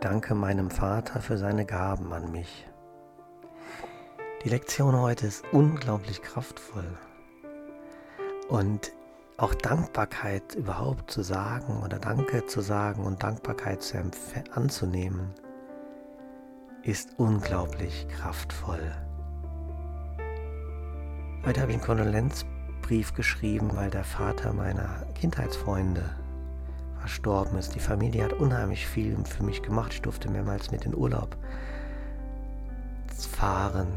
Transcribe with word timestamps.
danke 0.00 0.34
meinem 0.34 0.70
Vater 0.70 1.20
für 1.20 1.38
seine 1.38 1.64
Gaben 1.64 2.12
an 2.12 2.30
mich. 2.30 2.66
Die 4.44 4.48
Lektion 4.48 4.98
heute 5.00 5.26
ist 5.26 5.44
unglaublich 5.52 6.22
kraftvoll. 6.22 6.98
Und 8.48 8.92
auch 9.36 9.54
Dankbarkeit 9.54 10.54
überhaupt 10.54 11.10
zu 11.10 11.22
sagen 11.22 11.82
oder 11.82 11.98
Danke 11.98 12.46
zu 12.46 12.60
sagen 12.60 13.04
und 13.04 13.22
Dankbarkeit 13.22 13.82
zu 13.82 13.98
anzunehmen, 14.52 15.32
ist 16.82 17.18
unglaublich 17.18 18.06
kraftvoll. 18.08 18.92
Heute 21.46 21.60
habe 21.60 21.72
ich 21.72 21.78
einen 21.78 21.86
Kondolenzbrief 21.86 23.14
geschrieben, 23.14 23.70
weil 23.74 23.90
der 23.90 24.04
Vater 24.04 24.52
meiner 24.52 25.06
Kindheitsfreunde 25.14 26.04
verstorben 27.04 27.58
ist. 27.58 27.74
Die 27.74 27.80
Familie 27.80 28.24
hat 28.24 28.32
unheimlich 28.32 28.86
viel 28.86 29.14
für 29.26 29.42
mich 29.42 29.62
gemacht. 29.62 29.92
Ich 29.92 30.00
durfte 30.00 30.30
mehrmals 30.30 30.70
mit 30.70 30.86
in 30.86 30.94
Urlaub 30.94 31.36
fahren. 33.34 33.92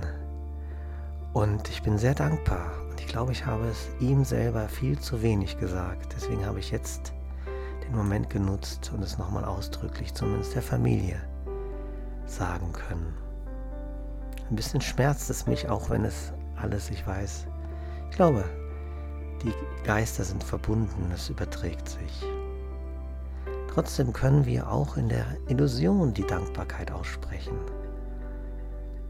Und 1.31 1.69
ich 1.69 1.81
bin 1.83 1.97
sehr 1.97 2.15
dankbar. 2.15 2.69
Und 2.89 2.99
ich 2.99 3.07
glaube, 3.07 3.31
ich 3.31 3.45
habe 3.45 3.65
es 3.67 3.87
ihm 4.01 4.25
selber 4.25 4.67
viel 4.67 4.99
zu 4.99 5.21
wenig 5.21 5.57
gesagt. 5.57 6.13
Deswegen 6.17 6.45
habe 6.45 6.59
ich 6.59 6.69
jetzt 6.69 7.13
den 7.85 7.95
Moment 7.95 8.29
genutzt 8.29 8.91
und 8.93 9.01
es 9.01 9.17
nochmal 9.17 9.45
ausdrücklich, 9.45 10.13
zumindest 10.13 10.55
der 10.55 10.61
Familie, 10.61 11.21
sagen 12.25 12.73
können. 12.73 13.13
Ein 14.49 14.55
bisschen 14.57 14.81
schmerzt 14.81 15.29
es 15.29 15.45
mich, 15.45 15.69
auch 15.69 15.89
wenn 15.89 16.03
es 16.03 16.33
alles, 16.57 16.89
ich 16.89 17.07
weiß. 17.07 17.47
Ich 18.09 18.15
glaube, 18.17 18.43
die 19.43 19.53
Geister 19.85 20.25
sind 20.25 20.43
verbunden, 20.43 21.09
es 21.13 21.29
überträgt 21.29 21.87
sich. 21.87 22.25
Trotzdem 23.77 24.11
können 24.11 24.47
wir 24.47 24.71
auch 24.71 24.97
in 24.97 25.07
der 25.07 25.27
Illusion 25.49 26.11
die 26.11 26.25
Dankbarkeit 26.25 26.91
aussprechen. 26.91 27.59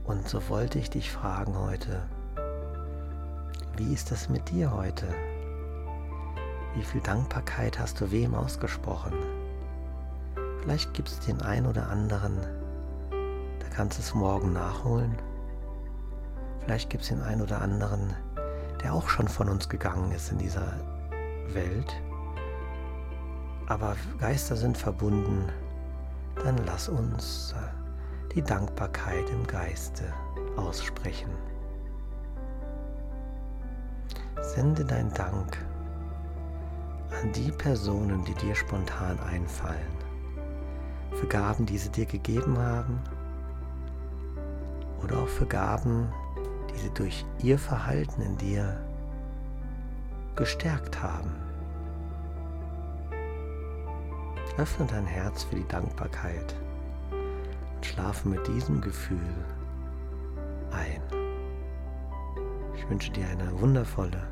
Und 0.03 0.27
so 0.27 0.49
wollte 0.49 0.77
ich 0.77 0.89
dich 0.89 1.09
fragen 1.09 1.57
heute, 1.57 2.03
wie 3.77 3.93
ist 3.93 4.11
das 4.11 4.27
mit 4.27 4.49
dir 4.49 4.73
heute? 4.73 5.07
Wie 6.75 6.83
viel 6.83 6.99
Dankbarkeit 6.99 7.79
hast 7.79 8.01
du 8.01 8.11
wem 8.11 8.35
ausgesprochen? 8.35 9.13
Vielleicht 10.59 10.93
gibt 10.93 11.07
es 11.07 11.21
den 11.21 11.41
einen 11.41 11.67
oder 11.67 11.89
anderen, 11.89 12.35
da 13.61 13.67
kannst 13.73 13.99
du 13.99 14.01
es 14.01 14.13
morgen 14.13 14.51
nachholen. 14.51 15.15
Vielleicht 16.65 16.89
gibt 16.89 17.03
es 17.03 17.07
den 17.07 17.21
einen 17.21 17.41
oder 17.41 17.61
anderen, 17.61 18.13
der 18.83 18.93
auch 18.93 19.07
schon 19.07 19.29
von 19.29 19.47
uns 19.47 19.69
gegangen 19.69 20.11
ist 20.11 20.29
in 20.29 20.39
dieser 20.39 20.73
Welt 21.53 21.95
aber 23.67 23.95
Geister 24.19 24.55
sind 24.55 24.77
verbunden, 24.77 25.49
dann 26.43 26.57
lass 26.65 26.87
uns 26.89 27.53
äh, 27.53 28.33
die 28.33 28.41
Dankbarkeit 28.41 29.29
im 29.29 29.45
Geiste 29.45 30.05
aussprechen. 30.55 31.31
Sende 34.41 34.85
dein 34.85 35.13
Dank 35.13 35.57
an 37.21 37.31
die 37.33 37.51
Personen, 37.51 38.23
die 38.23 38.33
dir 38.35 38.55
spontan 38.55 39.19
einfallen, 39.19 39.97
für 41.15 41.27
Gaben, 41.27 41.65
die 41.65 41.77
sie 41.77 41.89
dir 41.89 42.05
gegeben 42.05 42.57
haben 42.57 43.01
oder 45.03 45.19
auch 45.19 45.27
für 45.27 45.45
Gaben, 45.45 46.07
die 46.71 46.79
sie 46.79 46.91
durch 46.91 47.25
ihr 47.39 47.59
Verhalten 47.59 48.21
in 48.21 48.37
dir 48.37 48.79
gestärkt 50.35 51.01
haben. 51.01 51.46
Öffne 54.57 54.87
dein 54.87 55.05
Herz 55.05 55.43
für 55.43 55.55
die 55.55 55.67
Dankbarkeit 55.67 56.55
und 57.75 57.85
schlafe 57.85 58.27
mit 58.27 58.47
diesem 58.47 58.81
Gefühl 58.81 59.45
ein. 60.71 61.01
Ich 62.75 62.89
wünsche 62.89 63.11
dir 63.11 63.27
eine 63.27 63.59
wundervolle 63.59 64.27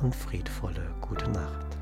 und 0.00 0.14
friedvolle 0.14 0.90
gute 1.02 1.28
Nacht. 1.30 1.76